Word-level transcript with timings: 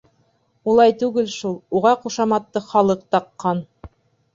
—Улай 0.73 0.95
түгел 1.03 1.29
шул, 1.35 1.55
уға 1.83 1.95
ҡушаматты 2.07 2.67
халыҡ 2.75 3.09
таҡҡан. 3.17 3.69